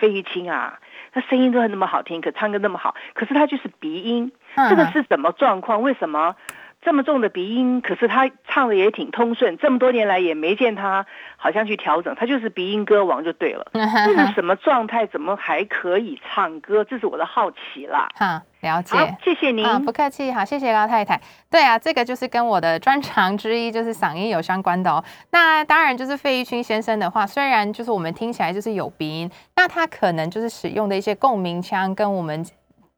[0.00, 0.78] 费玉清啊，
[1.12, 4.32] 他声音都很那么好听，可唱歌那么好，可是他就是鼻音，
[4.70, 5.82] 这个是什么状况？
[5.82, 6.34] 为什么？
[6.80, 11.04] 这么重的鼻音，可是他唱的也挺通顺，这么多年来也没见他
[11.36, 13.66] 好像去调整，他就是鼻音歌王就对了。
[13.74, 15.04] 这是什么状态？
[15.06, 16.84] 怎么还可以唱歌？
[16.84, 18.08] 这是我的好奇啦。
[18.14, 18.96] 哈，了解。
[18.96, 19.66] 好，谢谢您。
[19.84, 20.30] 不客气。
[20.30, 21.20] 好，谢谢高太太。
[21.50, 25.04] 对啊，这个就是跟我的专长之一，就是嗓音有相关的哦。
[25.32, 32.44] 那当然就是费玉清先生的话，虽然就是我们听起来就是有鼻音，那他可能就是使用的一些共鸣腔跟我们。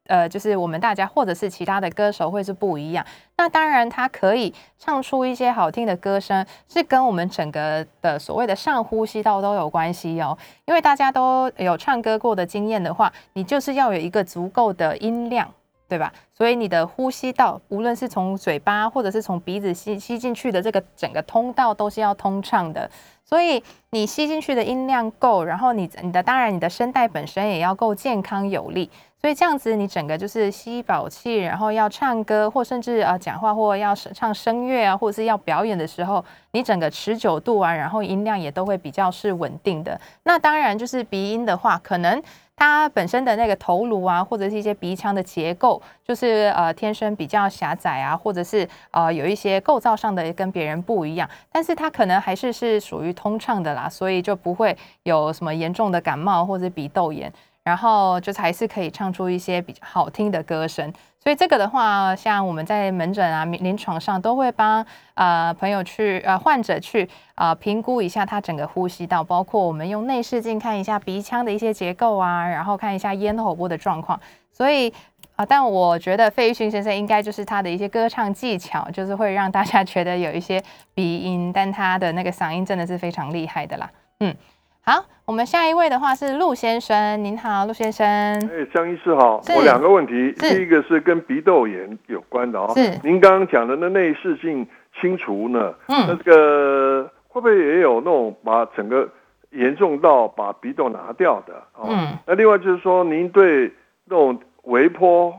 [0.07, 3.05] 呃，就是我们大家或者是其他的歌手会是不一样。
[3.37, 10.37] 那当然，他可以唱出一些好听的歌声，是跟我们整个的所谓的上呼吸道都有关系哦。
[10.65, 15.51] 因为大家都有唱歌过的经验的话，你就是要有一个足够的音量，
[15.91, 16.13] 对吧？
[16.33, 22.89] 所以你的呼吸道，无论是从嘴巴或者是从鼻子吸吸进去的这个整个通道，都是要通畅的。
[23.25, 28.89] 所以你吸进去的音量够，然后你你的当然你的声带本身也要够健康有力。
[29.19, 36.23] 所以这样子，你整个就是吸饱气，然后要唱歌，或甚至啊讲话，或要唱声乐啊，或者是要表演的时候，
[36.53, 39.99] 你整个持久度啊，然后音量也都会比较是稳定的。
[40.23, 42.21] 那当然就是鼻音的话，可能
[42.63, 57.33] 它本身的那个头颅啊，或者是一些鼻腔的结构，就是呃天生比较狭窄啊，或者是呃有一些构造上的跟别人不一样，但是它可能还是是属于通畅的啦，所以就不会有什么严重的感冒或者鼻窦炎。
[57.63, 60.91] 然后就是还是可以唱出一些比较好听的歌声，
[61.23, 74.19] 所以这个的话，像我们在门诊啊、临床上都会帮呃朋友去呃患者去啊评估一下他整个呼吸道，包括我们用内视镜看一下鼻腔的一些结构啊，然后看一下咽喉部的状况。
[74.51, 74.91] 所以
[75.35, 80.59] 啊，但我觉得费玉清先生应该就是他的一些歌唱技巧，就是会让大家觉得有一些
[80.95, 84.35] 鼻音，但他的那个嗓音真的是非常厉害的啦，嗯。
[84.83, 88.03] 好，我们下一位的话是陆先生，您好，陆先生。
[88.07, 92.73] 哎，江医师好，我两个问题，第一个是跟鼻窦炎有关的哦。
[92.75, 92.89] 是。
[93.03, 94.67] 您刚刚讲的那内视镜
[94.99, 95.71] 清除呢？
[95.87, 96.07] 嗯。
[96.07, 99.07] 那这个会不会也有那种把整个
[99.51, 101.63] 严重到把鼻窦拿掉的？
[101.83, 102.17] 嗯。
[102.25, 103.71] 那另外就是说，您对
[104.05, 105.31] 那种微波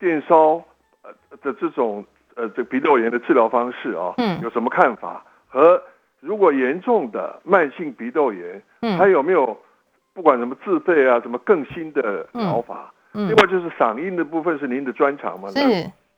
[0.00, 0.60] 电烧
[1.02, 5.24] 呃的这种呃这鼻窦炎的治疗方式啊，嗯，有什么看法？
[5.46, 5.80] 和
[6.20, 9.56] 如果严重的慢性鼻窦炎，嗯，还有没有
[10.14, 12.92] 不管什么自费啊，什么更新的疗法？
[13.14, 15.48] 嗯，另外就是嗓音的部分是您的专长嘛？
[15.50, 15.60] 是。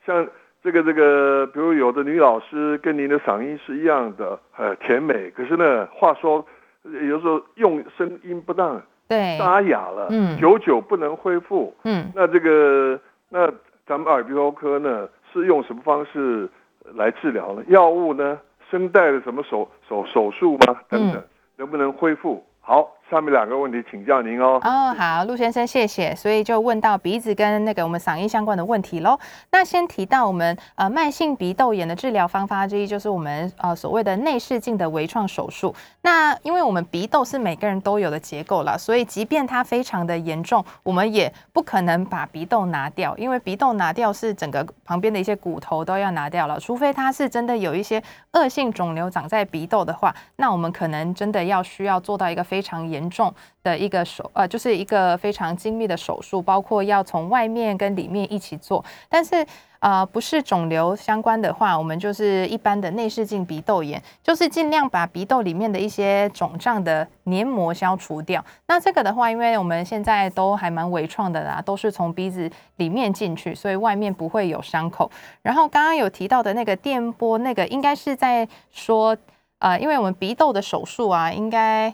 [0.07, 0.27] 像
[0.63, 5.31] 这个这个，比如有的女老师跟您的嗓音是一样的，呃，甜美。
[5.31, 6.45] 可是呢，话说
[6.83, 13.47] 有时候用声音不当，对，沙哑了，嗯，久久不能恢复，嗯，那这个那
[13.87, 16.49] 咱们耳鼻喉科呢是用什么方式
[16.95, 17.63] 来治疗呢？
[17.69, 18.39] 药物呢？
[18.71, 20.81] 声带的什么手手手术吗？
[20.89, 21.23] 等等，
[21.57, 22.45] 能不能恢复？
[22.61, 22.97] 好。
[23.11, 24.61] 上面两个问题请教您哦。
[24.63, 26.15] 哦，好，陆先生，谢谢。
[26.15, 29.19] 所以就问到鼻子跟那个我们嗓音相关的问题喽。
[29.51, 35.75] 那先提到我们呃慢性鼻窦炎的治疗方法之一，就是我们呃所谓的内视镜的微创手术。
[36.03, 48.01] 那因为我们鼻窦是每个人都有的结构了，所以即便它非常的严重，我们也不可能把鼻窦拿掉，因为鼻窦拿掉是整个旁边的一些骨头都要拿掉了，除非它是真的有一些
[48.35, 53.00] 恶性肿瘤长在鼻窦的话，那我们可能真的要需要做到一个非常严。
[53.01, 53.33] 严重
[53.63, 58.85] 的一个手，呃，就是一个非常精密的手术，包括要从外面跟里面一起做。
[59.09, 59.45] 但是，
[59.79, 68.45] 呃，不是肿瘤相关的话，我们就是一般的内视镜鼻窦炎，就是尽量把鼻窦里面的一些肿胀的黏膜消除掉。
[68.67, 75.11] 那这个的话，因为我们现在都还蛮微创的啦，都是从鼻子里面进去，所以外面不会有伤口。
[75.41, 79.17] 然后刚刚有提到的那个电波，那个应该是在说，
[79.61, 81.93] 呃，因为我们鼻窦的手术啊，应该。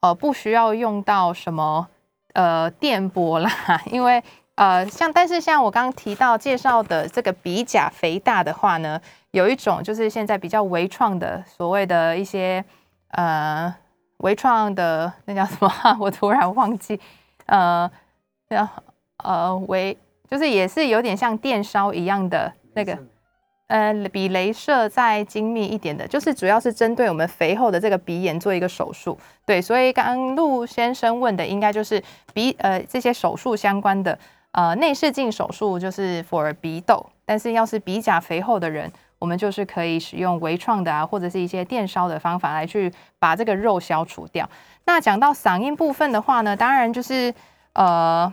[0.00, 1.88] 呃，不需要用到什么
[2.34, 3.50] 呃电波啦，
[3.90, 4.22] 因为
[4.56, 9.00] 呃像，但是像我刚刚提到介绍的这个鼻甲肥大的话呢，
[9.32, 12.64] 有一种就是现在比较微创的所谓的一些
[13.10, 13.74] 呃
[14.18, 15.70] 微创的那叫什么？
[16.00, 16.98] 我突然忘记
[17.46, 17.90] 呃
[18.48, 18.68] 叫
[19.24, 19.96] 呃微，
[20.30, 22.98] 就是也是有点像电烧一样的那个
[23.68, 29.18] 呃比镭射再精密一点的，就是主要是针对我们肥厚的这个鼻炎做一个手术。
[29.44, 32.02] 对，所以刚刚陆先生问的应该就是
[32.32, 34.18] 鼻呃这些手术相关的
[34.52, 37.04] 呃内视镜手术，就是 for 鼻窦。
[37.24, 38.88] 但是要是鼻甲肥厚的人，
[39.18, 44.48] 我们就是可以使用微创的啊，或者是一些电烧的方法来去把这个肉消除掉。
[44.84, 47.34] 那讲到嗓音部分的话呢，当然就是
[47.72, 48.32] 呃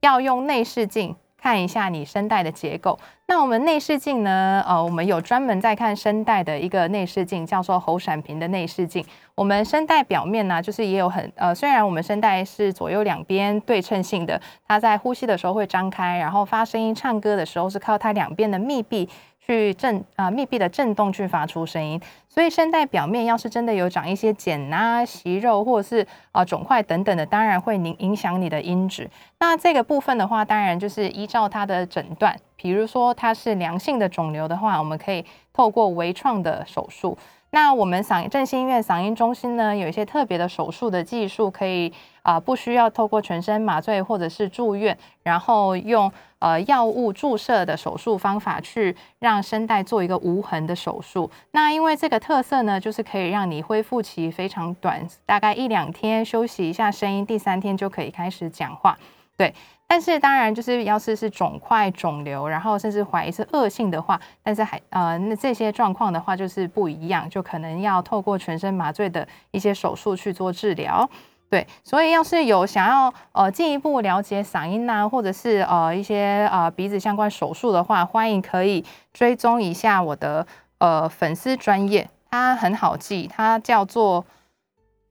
[0.00, 1.16] 要用内视镜。
[1.46, 2.98] 看一下你声带的结构。
[3.26, 4.64] 那我们内视镜呢？
[4.66, 9.04] 呃，我们有专门在看声带的一个内视镜，叫做喉闪屏的内视镜。
[9.36, 19.08] 我们声带表面呢，就是也有很呃，虽然我们声带是左右两边对称性的，它在呼吸的时候会张开，然后发声音、唱歌的时候是靠它两边的密闭。
[19.46, 29.08] 去震啊密闭的震动去发出声音，所以声带表面要是真的有长一些茧啊、息肉或者是啊肿块等等的，当然会影影响你的音质。
[29.38, 37.16] 那这个部分的话，当然就是依照它的诊断，比如说它是良性的肿瘤的话，我们可以透过微创的手术。
[37.50, 41.92] 那我们嗓振兴医院嗓音中心呢，有一些特别的手术的技术，可以
[42.26, 46.12] 啊不需要透过全身麻醉或者是住院，然后用。
[46.38, 51.30] 呃，药物注射的手术方法去让声带做一个无痕的手术。
[51.52, 58.98] 那因为这个特色呢，就是可以让你恢复期非常短，大概一两天休息一下声音，第三天就可以开始讲话。
[59.38, 59.52] 对，
[59.86, 71.08] 但是当然就是要是是肿块、肿瘤，然后甚至怀疑是恶性的话，但是还呃那这些状况的话就是不一样，就可能要透过全身麻醉的一些手术去做治疗。
[71.48, 80.44] 对，所以要是有想要呃进一步了解嗓音呐，或者是呃一些呃鼻子相关手术的话，欢迎可以追踪一下我的
[80.78, 84.24] 呃粉丝专业，它很好记，它叫做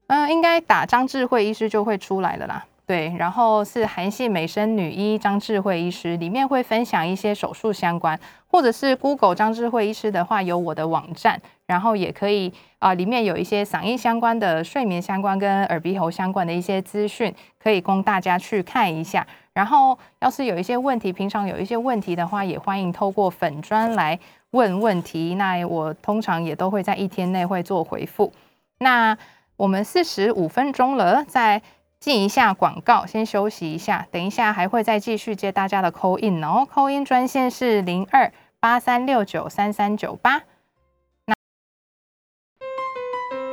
[0.08, 2.66] 嗯，应该打张智慧医师就会出来了啦。
[2.88, 19.26] 对，然后是韩系美声女医张智慧医师，里面会分享一些手术相关，或者是 Google 张智慧医师的话，有我的网站，然后也可以啊，里面有一些嗓音相关的、睡眠相关跟耳鼻喉相关的一些资讯，可以供大家去看一下。
[19.56, 24.20] 然后要是有一些问题，平常有一些问题的话，也欢迎透过粉砖来
[24.52, 28.32] 问问题，那我通常也都会在一天内会做回复。
[28.78, 29.18] 那
[29.58, 31.64] 我们四十五分钟了，在。
[32.06, 36.68] 进一下广告，先休息一下，等一下还会再继续接大家的 call in 哦。
[36.72, 40.44] call in 专线是零二八三六九三三九八。
[41.26, 41.34] 那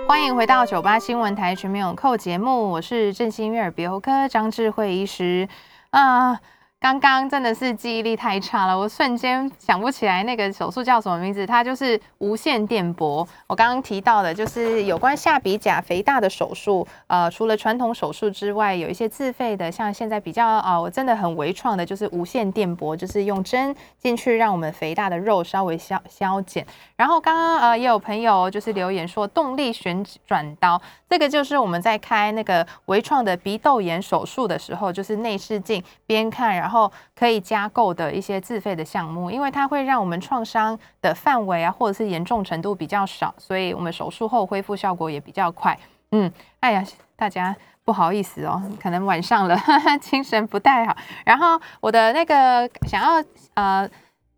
[0.06, 5.48] 欢迎回到九八新闻台全民有扣节目，我是振兴悦耳鼻喉科张智慧医师
[5.88, 6.38] 啊。
[6.82, 11.46] 刚刚真的是记忆力太差了，我瞬间想不起来那个手术叫什么名字。
[11.46, 13.24] 它就是无线电波。
[13.46, 16.84] 我刚刚提到的就是有关下鼻甲肥大的手术。
[17.06, 26.66] 呃，除了传统手术之外，有一些自费的，像现在比较啊，我真的很微创的，就是无线电波，就是用针进去让我们肥大的肉稍微消消减。
[26.96, 36.71] 然后刚刚呃也有朋友就是留言说动力旋转刀，这个就是我们在开那个微创的鼻窦炎手术的时候，就是内视镜边看然后。
[36.72, 45.78] 后可以加购的一些自费的项目，因为它会让我们创伤的范围啊，或者是严重程度比较少，所以我们手术后恢复效果也比较快。
[46.10, 47.54] 嗯，哎呀，大家
[47.84, 49.56] 不好意思哦，可能晚上了，
[50.00, 50.96] 精神不太好。
[51.24, 53.88] 然后我的那个想要呃。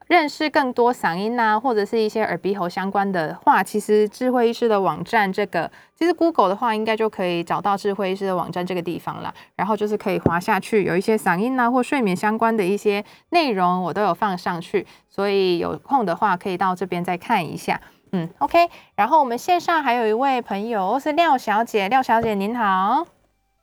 [0.07, 9.32] 认识更多嗓音呐，或者是一些耳鼻喉相关的话，其实智慧医师的网站这个，其实 Google 的话应该就可以找到智慧医师的网站这个地方了。
[9.57, 17.80] 然后就是可以滑下去，有一些嗓音呐或睡眠相关的一些内容，我都有放上去，所以有空的话可以到这边再看一下。
[18.12, 18.68] 嗯，OK。
[18.96, 23.07] 然后我们线上还有一位朋友是廖小姐，廖小姐您好。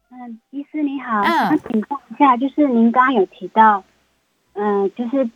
[0.10, 3.84] 嗯，医师你好，想请问一下，就是您刚刚有提到，
[4.54, 5.30] 嗯，就是。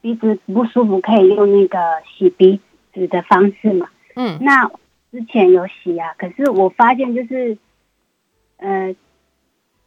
[0.00, 2.60] 鼻子不舒服可以用那个洗鼻
[2.94, 3.88] 子的方式嘛？
[4.14, 4.70] 嗯，那
[5.10, 7.58] 之前有洗啊，可是我发现就是，
[8.58, 8.94] 呃，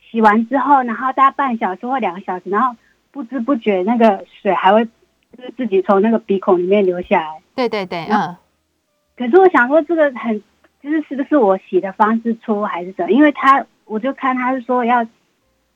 [0.09, 2.75] 洗完之后，然后大概半小时或两个小时，然后
[3.11, 7.41] 不知不觉那个水还会就是自己从那个鼻孔里面流下来。
[7.55, 8.35] 对对对，嗯。
[9.17, 10.41] 可是我想说，这个很
[10.81, 13.11] 就是是不是我洗的方式错还是怎么？
[13.11, 15.05] 因为他我就看他是说要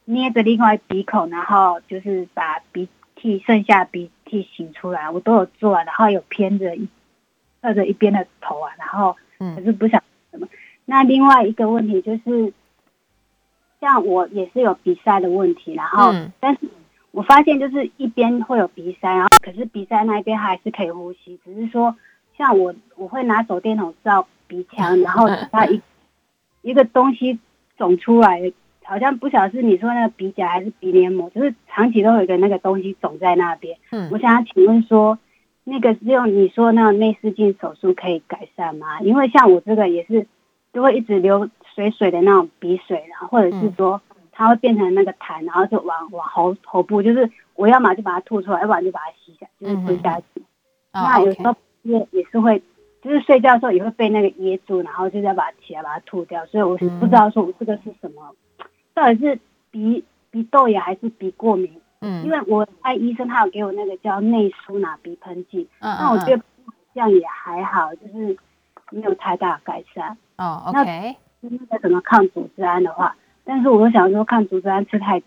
[0.06, 2.88] 捏着另外鼻孔，然后就是把鼻
[3.26, 4.12] 涕剩下鼻。
[4.28, 6.90] 涕擤出来，我都有做，然后有偏着一
[7.62, 10.02] 侧着一边的头啊，然后可是不想
[10.32, 10.48] 什么。
[10.84, 12.52] 那另外一个问题就是，
[13.80, 16.62] 像我也是有鼻塞的问题，然后但是
[17.12, 21.96] 我发现就是一边会有鼻塞，然后可是鼻塞那一边还是可以呼吸，只是说
[22.36, 25.80] 像我我会拿手电筒照鼻腔， 然后它一
[26.64, 27.38] 一个东西
[27.78, 28.52] 肿出来。
[28.86, 33.78] 好像不晓得是你说那个鼻甲还是鼻黏膜，就是长期都有一个那个东西肿在那边。
[33.92, 35.18] 嗯，我想要请问说，
[35.64, 39.02] 那个是用你说那种内视镜手术可以改善吗？
[39.02, 40.28] 因为像我这个也是，
[40.72, 50.26] 就会一直流水水的那种鼻水，然后或者是说它会变成那个痰，然后就往往喉喉部，就是我要么就把它吐出来，要不然就把它吸下，就是吞下去。
[50.94, 52.62] 那有时候也也是会，
[53.02, 56.46] 就是睡觉的时候也会被那个噎住，然后就要把它起来把它吐掉。
[56.46, 58.32] 所以我是不知道说我这个是什么，
[58.96, 59.40] 到底是
[59.70, 61.72] 鼻鼻窦炎还是鼻过敏？
[62.00, 66.44] 嗯，因为我爱医生，他有给我那个叫内舒拿鼻喷剂，嗯那我觉得
[66.94, 68.38] 这样也还好，就是
[68.92, 70.18] 没有太大改善。
[70.38, 71.16] 哦，OK。
[71.42, 75.22] 那那个什么抗组织胺的话，但是我想说抗组织胺吃太，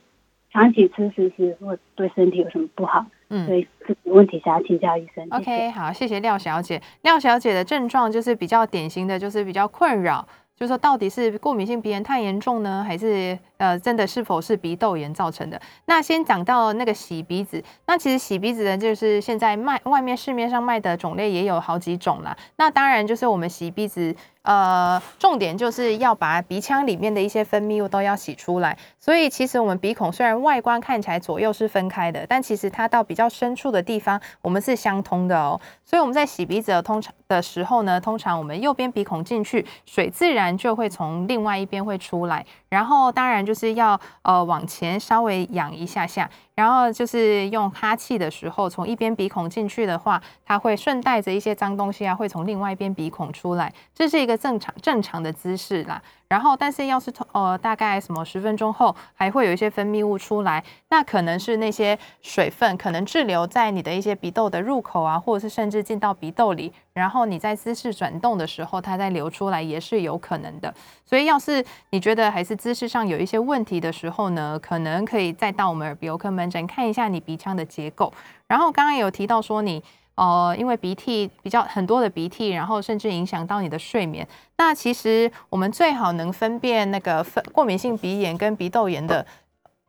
[0.52, 3.04] 长期吃是是会对身体有什么不好？
[3.30, 5.26] 嗯，所以这个问题想要请教医生。
[5.30, 6.80] OK，好，谢谢廖小姐。
[7.02, 10.26] 廖小姐的症状就是比较典型的就是比较困扰。
[10.54, 15.60] 就是说到底是过敏性鼻炎太严重呢，还是呃真的是否是鼻窦炎造成的？
[15.84, 22.36] 那先讲到那个洗鼻子，那其实洗鼻子的就是现在卖外面市面上卖的种类也有好几种啦。
[22.56, 24.16] 那当然就是我们洗鼻子。
[24.42, 28.74] 呃，重点就是要把鼻腔里面的一些分泌物都要洗出来。
[28.98, 35.60] 所以其实我们鼻孔虽然外观看起来左右是分开的，但其实它到比较深处的地方，我们是相通的哦。
[35.84, 42.46] 所以我们在洗鼻子的通常的时候呢，通常我们右边鼻孔进去，水自然就会从另外一边会出来。
[42.68, 46.30] 然后当然就是要呃往前稍微仰一下下。
[46.58, 56.02] 然后就是用哈气的时候，从一边鼻孔进去的话，它会顺带着一些脏东西啊，会从另外一边鼻孔出来，这是一个正常正常的姿势啦。
[56.26, 70.74] 然后，但是要是从呃大概什么十分钟后，还会有一些分泌物出来，那可能是那些水分可能滞留在你的一些鼻窦的入口啊，或者是甚至进到鼻窦里，然后你在姿势转动的时候，它再流出来也是有可能的。
[71.06, 78.12] 所以，要是你觉得还是姿势上有一些问题的时候呢，可能可以再到我们耳鼻喉科门看一下你鼻腔的结构。
[78.46, 79.82] 然后刚刚有提到说你。
[80.20, 84.26] 呃，因为鼻涕比较很多的鼻涕，然后甚至影响到你的睡眠。
[84.56, 89.24] 那其实我们最好能分辨那个分过敏性鼻炎跟鼻窦炎的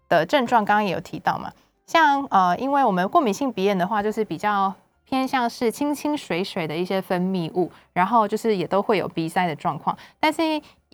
[0.08, 1.52] 的症状，刚刚也有提到嘛。
[1.88, 4.72] 像呃，因为我们过敏性鼻炎的话，就是比较
[5.10, 9.98] 偏向是清清水水的一些分泌物，然后就是也都会有鼻塞的状况。
[10.20, 10.44] 但是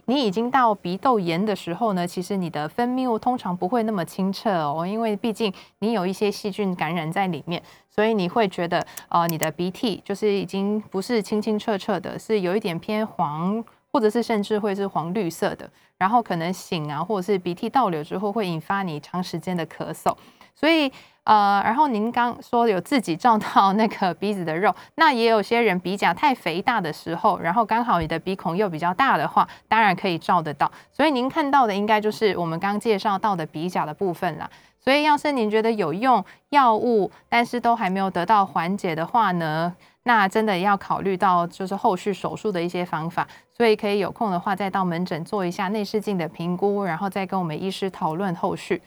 [0.05, 13.61] 你已经到鼻窦炎的时候呢，其实你的分泌物通常不会那么清澈哦，因为毕竟你有一些细菌感染在里面，所以你会觉得呃，你的鼻涕就是已经不是清清澈澈的，是有一点偏黄，
[13.91, 20.16] 或者是甚至会是黄绿色的，然后可能醒啊，或者是鼻涕倒流之后会引发你长时间的咳嗽，
[20.55, 20.89] 所以。
[21.26, 30.72] 呃，然后您刚说有自己照到那个鼻子的肉，那也有些人鼻甲太肥大的时候，然后刚好你的鼻孔又比较大的话，当然可以照得到。
[30.92, 34.48] 所以您看到的应该就是我们刚介绍到的鼻甲的部分啦。
[34.80, 43.28] 所以要是您觉得有用药物，但是都还没有得到缓解的话呢，那真的要考虑到就是后续手术的一些方法。
[43.52, 48.80] 所以可以有空的话再到门诊做一下内视镜的评估，然后再跟我们医师讨论后续。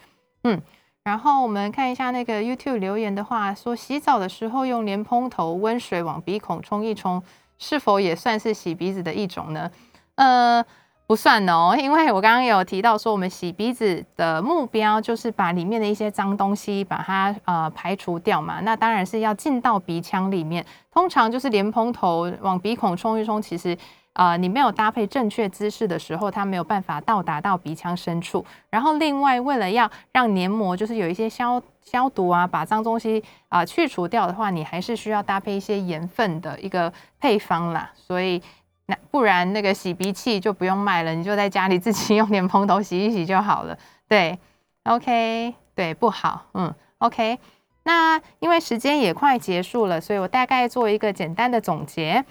[0.44, 0.62] 嗯。
[1.08, 7.22] 然后我们看一下那个 YouTube 留言的话，说洗澡的时候用莲蓬头温水往鼻孔冲一冲，
[7.56, 9.70] 是否也算是洗鼻子的一种呢？
[10.16, 10.62] 呃，
[11.06, 18.60] 不算哦，因为我刚刚有提到说，我们洗鼻子的目标就是把里面的一些脏东西把它呃排除掉嘛。
[18.60, 23.74] 那当然是要进到鼻腔里面，通常就是莲蓬头往鼻孔冲一冲，其实。
[24.18, 28.44] 啊，你没有搭配正确姿势的时候，它没有办法到达到鼻腔深处。
[28.68, 37.88] 然后另外，为了要让黏膜就是有一些消消毒啊，把脏东西啊去除掉的话，你还是需要搭配一些盐分的一个配方啦。
[37.94, 38.42] 所以
[38.86, 43.78] 那不然那个洗鼻器就不用卖了，你就在家里自己 用莲蓬头洗一洗就好了。
[44.08, 44.36] 对
[44.82, 47.38] ，OK，对，不好，嗯，OK。
[47.84, 52.24] 那因为时间也快结束了，所以我大概做一个简单的总结。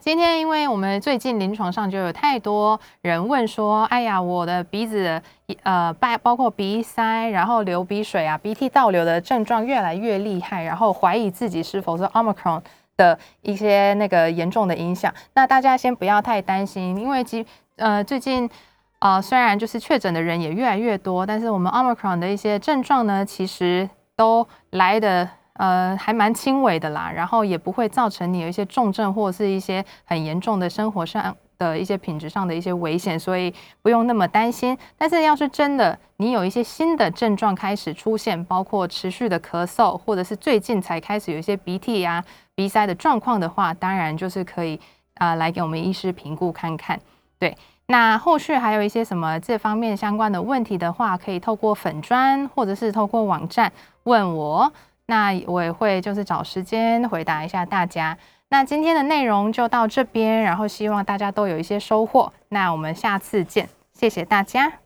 [0.00, 5.22] 今天，因为我们最近临床上就有太多人问说：“哎呀，我的鼻子
[5.62, 12.60] 呃，包包括鼻塞，然后流鼻水啊，鼻涕倒流的症状越来越厉害，然后怀疑自己是否是 Omicron
[12.98, 18.50] 的一些那个严重的影响。”那大家先不要太担心，因为其呃最近
[18.98, 25.30] 呃虽然就是确诊的人也越来越多，但是我们 Omicron 的一些症状呢，其实都来的。
[25.54, 34.76] 呃，还蛮轻微的啦，然后也不会造成你有一些重症或者是一些很严重的生活上的一些品质上的一些危险，所以不用那么担心。
[34.98, 42.24] 但是要是真的你有一些新的症状开始出现，包括持续的咳嗽，或者是最近才开始有一些鼻涕呀、
[42.56, 44.80] 鼻塞的状况的话，当然就是可以
[45.18, 46.98] 啊来给我们医师评估看看。
[47.38, 54.72] 对，那后续还有一些什么这方面相关的问题的话，可以透过粉砖或者是透过网站问我。
[55.06, 58.16] 那我也会就是找时间回答一下大家。
[58.48, 62.32] 那今天的内容就到这边，然后希望大家都有一些收获。
[62.50, 64.83] 那我们下次见，谢谢大家。